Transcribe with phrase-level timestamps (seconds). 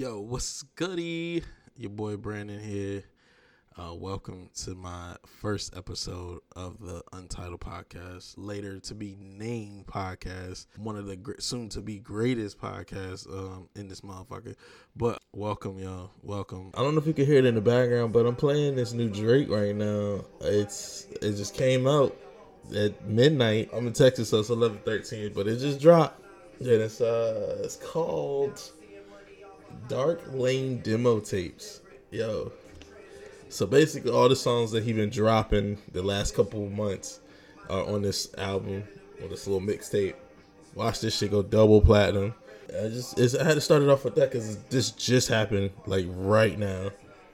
[0.00, 1.42] Yo, what's goody?
[1.76, 3.04] Your boy Brandon here.
[3.76, 10.68] Uh, welcome to my first episode of the Untitled Podcast, later to be named podcast,
[10.78, 14.54] one of the gr- soon to be greatest podcasts um, in this motherfucker.
[14.96, 16.12] But welcome, y'all.
[16.22, 16.70] Welcome.
[16.72, 18.94] I don't know if you can hear it in the background, but I'm playing this
[18.94, 20.24] new Drake right now.
[20.40, 22.16] It's it just came out
[22.74, 23.68] at midnight.
[23.74, 26.24] I'm in Texas, so it's 11:13, but it just dropped.
[26.58, 28.62] And it's uh, it's called
[29.88, 31.80] Dark Lane Demo Tapes.
[32.10, 32.52] Yo,
[33.50, 37.18] so basically, all the songs that he been dropping the last couple of months
[37.68, 38.84] are on this album,
[39.22, 40.14] on this little mixtape.
[40.76, 42.32] Watch this shit go double platinum.
[42.68, 46.06] I just I had to start it off with that because this just happened like
[46.08, 46.90] right now,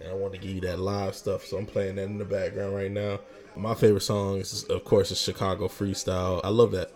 [0.00, 1.44] and I want to give you that live stuff.
[1.44, 3.20] So I'm playing that in the background right now.
[3.54, 6.40] My favorite song is, of course, is Chicago Freestyle.
[6.42, 6.90] I love that.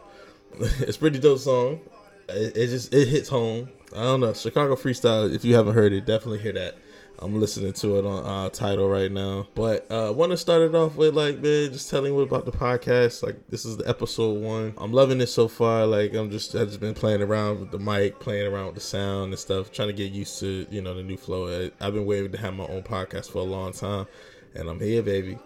[0.80, 1.80] it's pretty dope song.
[2.29, 3.69] It, it just it hits home.
[3.95, 5.35] I don't know Chicago Freestyle.
[5.35, 6.77] If you haven't heard it, definitely hear that.
[7.19, 9.47] I'm listening to it on uh, Tidal right now.
[9.55, 12.53] But uh, want to start it off with like, man, just telling you about the
[12.53, 13.23] podcast.
[13.23, 14.75] Like, this is the episode one.
[14.77, 15.87] I'm loving it so far.
[15.87, 18.81] Like, I'm just I've just been playing around with the mic, playing around with the
[18.81, 21.67] sound and stuff, trying to get used to you know the new flow.
[21.67, 24.07] I, I've been waiting to have my own podcast for a long time,
[24.55, 25.39] and I'm here, baby.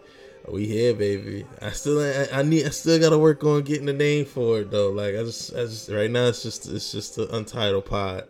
[0.49, 1.45] We here, baby.
[1.61, 4.71] I still I, I need I still gotta work on getting the name for it
[4.71, 4.91] though.
[4.91, 8.29] Like I just I just right now it's just it's just the untitled pod.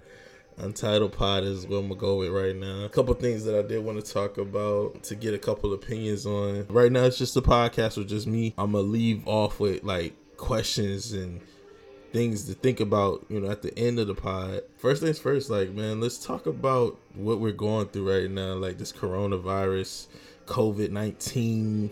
[0.58, 2.84] Untitled Pod is what I'm gonna go with right now.
[2.84, 6.24] A couple things that I did want to talk about to get a couple opinions
[6.24, 6.66] on.
[6.68, 8.54] Right now, it's just a podcast with just me.
[8.56, 11.42] I'm gonna leave off with like questions and
[12.12, 14.62] things to think about, you know, at the end of the pod.
[14.78, 18.78] First things first, like, man, let's talk about what we're going through right now, like
[18.78, 20.06] this coronavirus,
[20.46, 21.90] COVID 19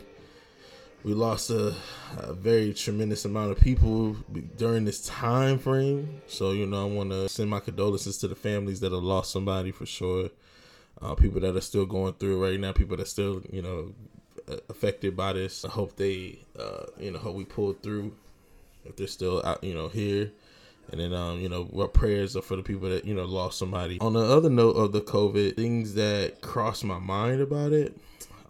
[1.04, 1.74] we lost a,
[2.16, 4.16] a, very tremendous amount of people
[4.56, 6.22] during this time frame.
[6.26, 9.30] So you know, I want to send my condolences to the families that have lost
[9.30, 10.30] somebody for sure.
[11.02, 13.92] Uh, people that are still going through right now, people that still you know
[14.70, 15.64] affected by this.
[15.64, 18.14] I hope they uh, you know hope we pull through
[18.84, 20.32] if they're still out you know here.
[20.92, 23.58] And then, um, you know, what prayers are for the people that you know lost
[23.58, 23.98] somebody.
[24.00, 27.96] On the other note of the COVID, things that crossed my mind about it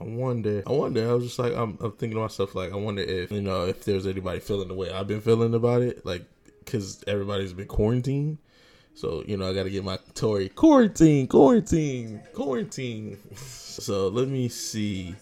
[0.01, 0.63] I wonder.
[0.67, 1.09] I wonder.
[1.09, 3.67] I was just like, I'm, I'm thinking to myself, like, I wonder if you know
[3.67, 6.25] if there's anybody feeling the way I've been feeling about it, like,
[6.59, 8.39] because everybody's been quarantined.
[8.95, 13.19] So you know, I got to get my Tory quarantine, quarantine, quarantine.
[13.37, 15.15] so let me see.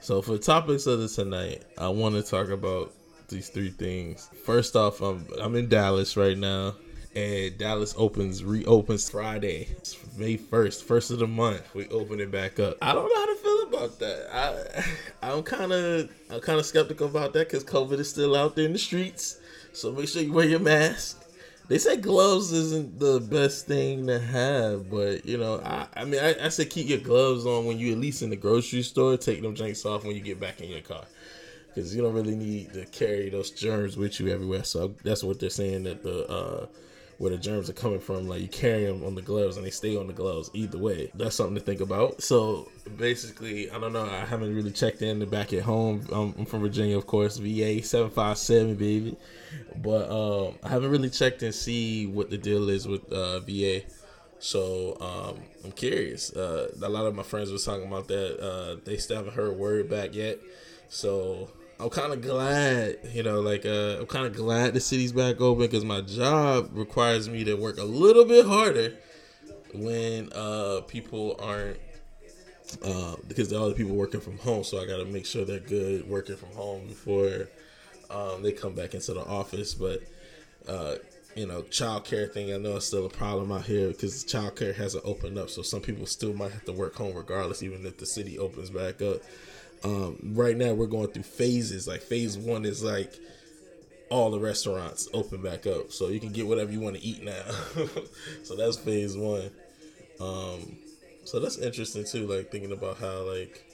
[0.00, 2.94] So for topics of the tonight, I want to talk about
[3.28, 4.30] these three things.
[4.44, 6.74] First off, I'm I'm in Dallas right now
[7.18, 9.68] and Dallas opens reopens Friday,
[10.16, 11.74] May first, first of the month.
[11.74, 12.76] We open it back up.
[12.80, 13.27] I don't know how
[13.78, 14.28] about that.
[14.32, 14.84] I
[15.22, 18.66] I'm kind of I'm kind of skeptical about that because COVID is still out there
[18.66, 19.38] in the streets.
[19.72, 21.24] So make sure you wear your mask.
[21.68, 26.18] They say gloves isn't the best thing to have, but you know, I, I mean,
[26.18, 29.16] I, I say keep your gloves on when you at least in the grocery store.
[29.18, 31.04] Take them drinks off when you get back in your car,
[31.68, 34.64] because you don't really need to carry those germs with you everywhere.
[34.64, 36.66] So that's what they're saying that the uh,
[37.18, 38.28] where the germs are coming from.
[38.28, 40.50] Like you carry them on the gloves and they stay on the gloves.
[40.54, 42.22] Either way, that's something to think about.
[42.22, 44.04] So basically, I don't know.
[44.04, 46.06] I haven't really checked in back at home.
[46.12, 47.36] I'm from Virginia, of course.
[47.36, 49.16] VA seven five seven, baby.
[49.76, 53.82] But um, I haven't really checked and see what the deal is with uh, VA.
[54.38, 56.32] So um, I'm curious.
[56.32, 58.40] Uh, a lot of my friends were talking about that.
[58.40, 60.38] Uh, they still haven't heard word back yet.
[60.88, 61.50] So
[61.80, 65.40] I'm kind of glad, you know, like uh, I'm kind of glad the city's back
[65.40, 68.94] open because my job requires me to work a little bit harder
[69.72, 71.78] when uh, people aren't
[72.84, 74.64] uh, because all the people working from home.
[74.64, 77.48] So I got to make sure they're good working from home before
[78.10, 79.74] um, they come back into the office.
[79.74, 80.00] But
[80.66, 80.96] uh,
[81.36, 85.04] you know, childcare thing, I know it's still a problem out here because childcare hasn't
[85.06, 85.48] opened up.
[85.48, 88.70] So some people still might have to work home regardless, even if the city opens
[88.70, 89.22] back up
[89.84, 91.86] um, right now we're going through phases.
[91.86, 93.12] Like phase one is like
[94.10, 97.22] all the restaurants open back up, so you can get whatever you want to eat
[97.22, 97.42] now.
[98.42, 99.50] so that's phase one.
[100.20, 100.78] Um,
[101.24, 102.26] so that's interesting too.
[102.26, 103.64] Like thinking about how like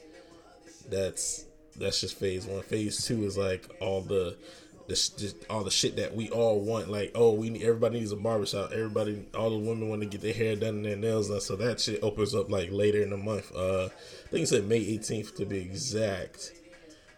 [0.91, 1.45] that's
[1.77, 2.63] that's just phase one.
[2.63, 4.37] Phase two is like all the
[4.87, 6.91] the just all the shit that we all want.
[6.91, 8.73] Like, oh, we need, everybody needs a barbershop.
[8.73, 11.41] Everybody, all the women want to get their hair done and their nails done.
[11.41, 13.55] So that shit opens up like later in the month.
[13.55, 16.53] Uh, I think it said May 18th to be exact.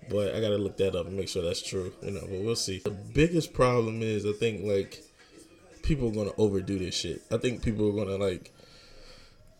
[0.08, 1.92] But I gotta look that up and make sure that's true.
[2.02, 2.78] You know, but we'll see.
[2.78, 5.02] The biggest problem is I think like
[5.82, 7.22] people are gonna overdo this shit.
[7.30, 8.52] I think people are gonna like.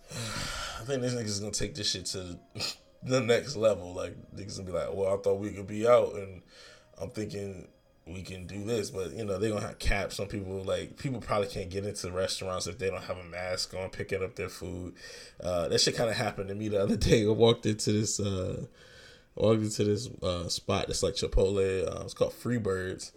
[0.12, 2.38] I think this niggas gonna take this shit to
[3.02, 3.92] the next level.
[3.92, 6.42] Like niggas gonna be like, well, I thought we could be out, and
[7.00, 7.66] I'm thinking
[8.06, 10.16] we can do this, but you know they're gonna have caps.
[10.16, 13.74] Some people like people probably can't get into restaurants if they don't have a mask
[13.74, 14.94] on picking up their food.
[15.42, 17.26] Uh, that shit kind of happened to me the other day.
[17.26, 18.66] I walked into this, uh,
[19.34, 21.86] walked into this uh, spot that's like Chipotle.
[21.86, 23.10] Uh, it's called Freebirds.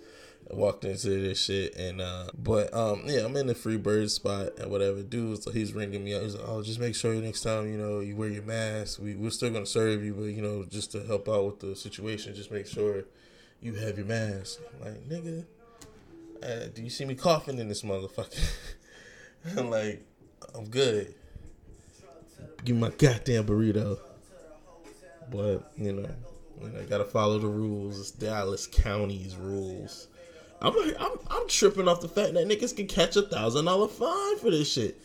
[0.52, 4.58] I walked into this shit and uh, but um, yeah, I'm in the Freebird spot
[4.58, 5.04] and whatever.
[5.04, 6.24] Dude, so he's ringing me up.
[6.24, 9.00] He's like, oh, just make sure next time you know you wear your mask.
[9.00, 11.76] We we're still gonna serve you, but you know just to help out with the
[11.76, 13.04] situation, just make sure
[13.62, 14.60] you have your mask.
[14.82, 15.46] Like, nigga,
[16.44, 18.52] uh, do you see me coughing in this motherfucker?
[19.58, 20.06] I'm like,
[20.56, 21.14] I'm good.
[22.64, 24.00] Give me my goddamn burrito.
[25.32, 26.10] But, you know,
[26.68, 28.00] know, gotta follow the rules.
[28.00, 30.08] It's Dallas County's rules.
[30.62, 34.38] I'm, I'm I'm tripping off the fact that niggas can catch a thousand dollar fine
[34.40, 35.00] for this shit.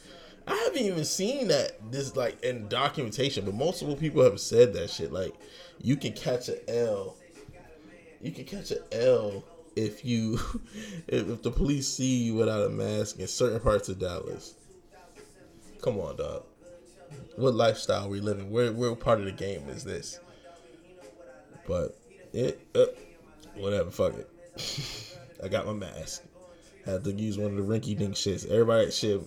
[0.46, 4.90] I haven't even seen that this like in documentation, but multiple people have said that
[4.90, 5.12] shit.
[5.12, 5.34] Like,
[5.80, 7.16] you can catch an L
[8.24, 9.44] you can catch an L
[9.76, 10.40] if you
[11.06, 14.54] if, the police see you without a mask in certain parts of Dallas.
[15.82, 16.44] Come on, dog.
[17.36, 18.50] What lifestyle we living?
[18.50, 20.18] Where where part of the game is this?
[21.68, 21.98] But
[22.32, 22.86] it uh,
[23.56, 24.30] whatever, fuck it.
[25.44, 26.22] I got my mask.
[26.86, 28.50] Had to use one of the rinky dink shits.
[28.50, 29.20] Everybody shit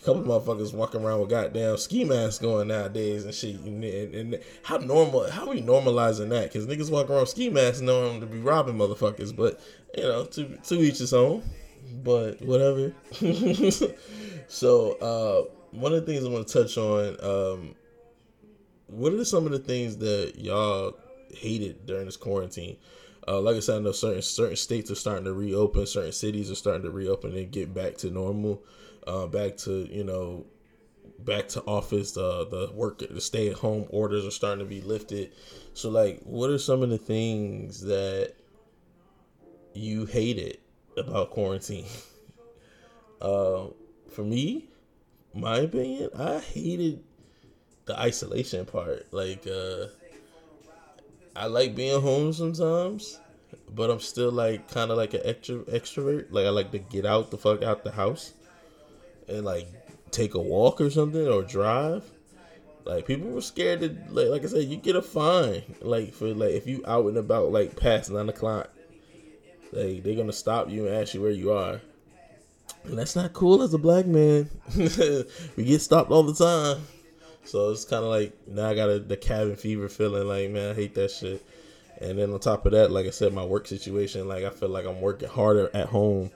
[0.00, 3.58] a couple motherfuckers walking around with goddamn ski masks going nowadays and shit.
[3.60, 5.28] And, and, and how normal?
[5.28, 6.52] How we normalizing that?
[6.52, 9.34] Because niggas walk around ski masks knowing to be robbing motherfuckers.
[9.34, 9.60] But
[9.96, 11.42] you know, to to each his own.
[12.04, 12.92] But whatever.
[14.48, 17.16] so uh, one of the things I want to touch on.
[17.22, 17.74] Um,
[18.86, 20.96] what are some of the things that y'all
[21.30, 22.76] hated during this quarantine?
[23.28, 26.50] Uh, like I said, I know certain certain states are starting to reopen, certain cities
[26.50, 28.62] are starting to reopen and get back to normal
[29.06, 30.46] uh, back to you know
[31.18, 32.16] back to office.
[32.16, 35.32] Uh, the work, the stay at home orders are starting to be lifted.
[35.74, 38.32] So, like, what are some of the things that
[39.74, 40.58] you hated
[40.96, 41.86] about quarantine?
[43.20, 43.66] uh,
[44.10, 44.70] for me,
[45.34, 47.04] my opinion, I hated
[47.84, 49.12] the isolation part.
[49.12, 49.86] Like, uh,
[51.38, 53.20] I like being home sometimes,
[53.74, 56.26] but I'm still like kind of like an extra extrovert.
[56.30, 58.32] Like, I like to get out the fuck out the house
[59.28, 59.68] and like
[60.10, 62.04] take a walk or something or drive.
[62.84, 65.62] Like people were scared to like like I said, you get a fine.
[65.80, 68.70] Like for like if you out and about like past nine o'clock.
[69.72, 71.80] Like they're gonna stop you and ask you where you are.
[72.84, 74.48] And that's not cool as a black man.
[74.76, 76.82] we get stopped all the time.
[77.44, 80.28] So it's kind of like now I got a, the cabin fever feeling.
[80.28, 81.44] Like man, I hate that shit.
[82.00, 84.68] And then on top of that, like I said, my work situation, like I feel
[84.68, 86.30] like I'm working harder at home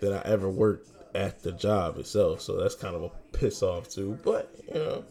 [0.00, 2.40] than I ever worked at the job itself.
[2.40, 4.18] So that's kind of a piss off too.
[4.22, 5.04] But you know,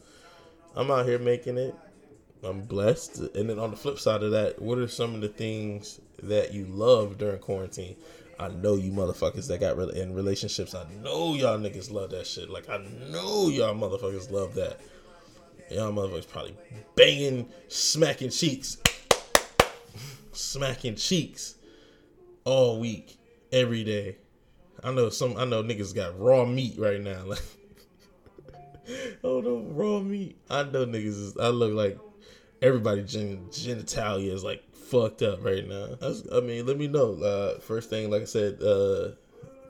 [0.75, 1.75] I'm out here making it.
[2.43, 3.19] I'm blessed.
[3.35, 6.53] And then on the flip side of that, what are some of the things that
[6.53, 7.95] you love during quarantine?
[8.39, 10.75] I know you motherfuckers that got in relationships.
[10.75, 12.49] I know y'all niggas love that shit.
[12.49, 12.77] Like I
[13.09, 14.79] know y'all motherfuckers love that.
[15.69, 16.55] Y'all motherfuckers probably
[16.95, 18.77] banging, smacking cheeks,
[20.31, 21.55] smacking cheeks
[22.45, 23.17] all week,
[23.51, 24.17] every day.
[24.83, 25.35] I know some.
[25.37, 27.25] I know niggas got raw meat right now.
[27.25, 27.41] Like,
[29.23, 30.37] oh no, raw meat.
[30.49, 31.37] I know niggas is.
[31.37, 31.99] I look like
[32.61, 35.97] everybody gen, genitalia is like fucked up right now.
[36.01, 37.15] I, I mean, let me know.
[37.21, 39.09] Uh, first thing, like I said, uh,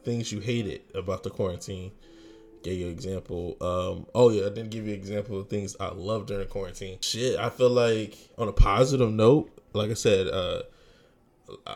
[0.03, 1.91] things you hated about the quarantine.
[2.63, 3.56] Gave you an example.
[3.62, 6.98] Um, oh yeah, I didn't give you an example of things I love during quarantine.
[7.01, 10.64] Shit, I feel like on a positive note, like I said, uh,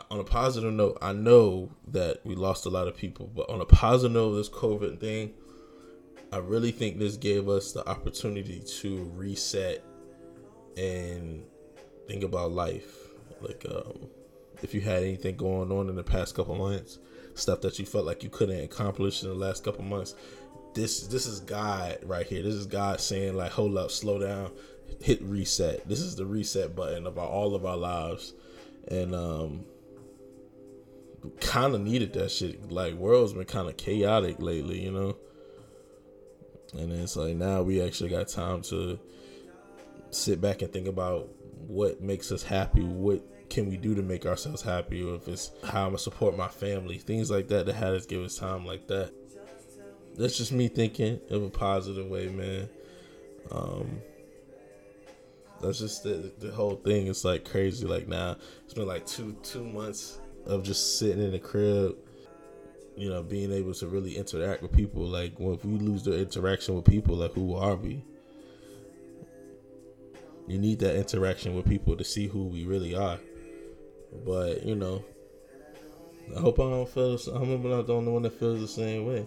[0.10, 3.62] on a positive note, I know that we lost a lot of people, but on
[3.62, 5.34] a positive note, this COVID thing,
[6.34, 9.84] I really think this gave us the opportunity to reset
[10.78, 11.44] and
[12.08, 12.96] think about life.
[13.42, 14.10] Like, um,
[14.62, 17.00] if you had anything going on in the past couple months,
[17.34, 20.16] stuff that you felt like you couldn't accomplish in the last couple months,
[20.74, 22.44] this this is God right here.
[22.44, 24.52] This is God saying like, hold up, slow down,
[25.02, 25.88] hit reset.
[25.88, 28.34] This is the reset button about all of our lives
[28.88, 29.66] and um
[31.40, 32.72] kind of needed that shit.
[32.72, 35.18] Like world's been kind of chaotic lately, you know.
[36.74, 39.00] And it's like now we actually got time to
[40.10, 41.30] sit back and think about
[41.68, 45.82] what makes us happy, what can we do to make ourselves happy, if it's how
[45.82, 47.66] I'm gonna support my family, things like that.
[47.66, 49.14] That had us give us time like that.
[50.18, 52.70] That's just me thinking of a positive way, man.
[53.52, 54.02] Um,
[55.62, 57.08] that's just the, the whole thing.
[57.08, 57.86] It's like crazy.
[57.86, 61.96] Like now, it's been like two two months of just sitting in the crib.
[62.98, 65.04] You know, being able to really interact with people.
[65.04, 68.04] Like, well, if we lose the interaction with people, like, who are we?
[70.48, 73.18] You need that interaction with people to see who we really are.
[74.26, 75.04] But you know,
[76.36, 77.18] I hope I don't feel.
[77.34, 79.26] I hope I'm not the only one that feels the same way.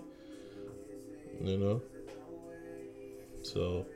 [1.41, 1.83] You know.
[3.43, 3.87] So,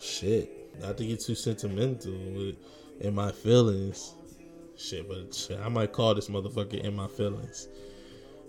[0.00, 0.64] shit.
[0.80, 2.56] Not to get too sentimental with
[3.00, 4.14] in my feelings.
[4.76, 7.68] Shit, but shit, I might call this motherfucker in my feelings.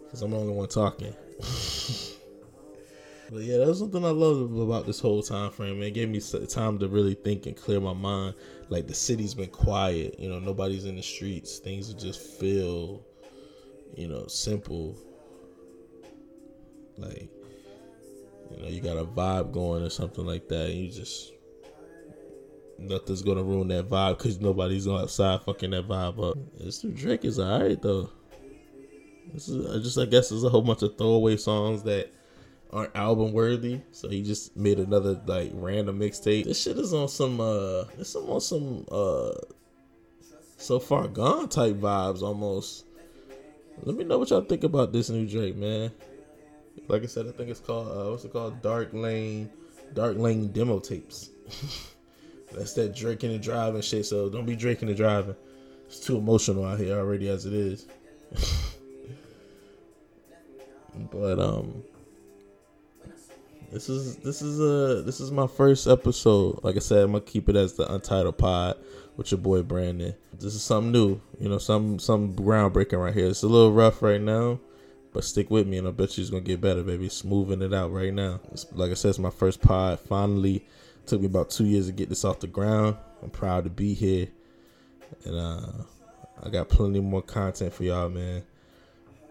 [0.03, 1.13] Because I'm the only one talking.
[3.31, 5.81] but yeah, that was something I love about this whole time frame.
[5.83, 8.33] It gave me time to really think and clear my mind.
[8.69, 11.59] Like the city's been quiet, you know, nobody's in the streets.
[11.59, 13.05] Things just feel,
[13.95, 14.97] you know, simple.
[16.97, 17.29] Like,
[18.55, 20.71] you know, you got a vibe going or something like that.
[20.71, 21.33] You just
[22.77, 26.38] nothing's gonna ruin that vibe because nobody's going outside fucking that vibe up.
[26.57, 28.09] This new Drake is alright though.
[29.33, 32.12] This is I just I guess there's a whole bunch of throwaway songs that
[32.71, 33.81] aren't album worthy.
[33.91, 36.45] So he just made another like random mixtape.
[36.45, 39.31] This shit is on some uh it's on some uh
[40.57, 42.85] so far gone type vibes almost.
[43.83, 45.91] Let me know what y'all think about this new Drake, man.
[46.88, 48.62] Like I said, I think it's called uh, what's it called?
[48.62, 49.50] Dark Lane,
[49.94, 51.29] Dark Lane demo tapes.
[52.53, 54.05] That's that drinking and driving shit.
[54.05, 55.36] So don't be drinking and driving.
[55.88, 57.88] It's too emotional out here already as it is.
[61.12, 61.84] but um,
[63.72, 66.63] this is this is a this is my first episode.
[66.63, 68.77] Like I said, I'm gonna keep it as the Untitled Pod
[69.17, 70.15] with your boy Brandon.
[70.34, 73.27] This is something new, you know, some some groundbreaking right here.
[73.27, 74.60] It's a little rough right now,
[75.15, 77.10] but stick with me, and I bet you it's gonna get better, baby.
[77.10, 78.39] Smoothing it out right now.
[78.51, 80.00] It's, like I said, it's my first pod.
[80.00, 80.63] Finally
[81.05, 82.98] Took me about two years to get this off the ground.
[83.22, 84.27] I'm proud to be here,
[85.24, 85.67] and uh,
[86.41, 88.41] I got plenty more content for y'all, man.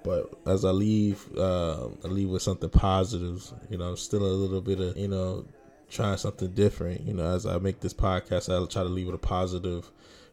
[0.04, 3.52] But as I leave, uh, I leave with something positive.
[3.70, 5.46] You know, still a little bit of you know
[5.90, 7.00] trying something different.
[7.00, 9.90] You know, as I make this podcast, I try to leave with a positive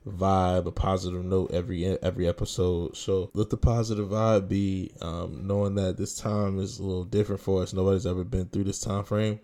[0.08, 2.98] vibe, a positive note every every episode.
[2.98, 7.42] So let the positive vibe be um, knowing that this time is a little different
[7.42, 7.74] for us.
[7.74, 9.40] Nobody's ever been through this time frame.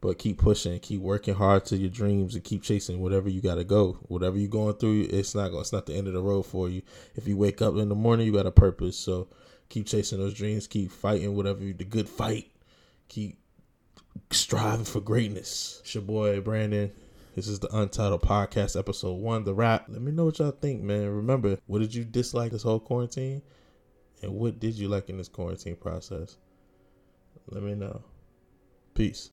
[0.00, 3.56] But keep pushing, keep working hard to your dreams, and keep chasing whatever you got
[3.56, 3.98] to go.
[4.08, 6.80] Whatever you're going through, it's not it's not the end of the road for you.
[7.16, 8.96] If you wake up in the morning, you got a purpose.
[8.96, 9.28] So
[9.68, 12.50] keep chasing those dreams, keep fighting whatever you, the good fight.
[13.08, 13.36] Keep
[14.30, 15.80] striving for greatness.
[15.82, 16.92] It's your boy Brandon.
[17.36, 19.84] This is the Untitled Podcast, episode one, the wrap.
[19.88, 21.08] Let me know what y'all think, man.
[21.08, 23.40] Remember, what did you dislike this whole quarantine?
[24.20, 26.38] And what did you like in this quarantine process?
[27.46, 28.02] Let me know.
[28.94, 29.30] Peace.